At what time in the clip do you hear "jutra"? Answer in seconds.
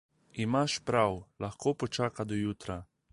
2.43-2.83